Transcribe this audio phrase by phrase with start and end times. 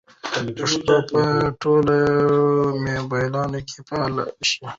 [0.57, 1.21] پښتو به په
[1.61, 1.95] ټولو
[2.85, 4.59] موبایلونو کې فعاله شي.